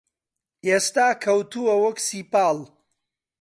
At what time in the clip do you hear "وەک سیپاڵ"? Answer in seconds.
1.83-2.57